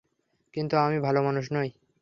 [0.53, 1.69] কিন্তু আমি ভালো মানুষ নই!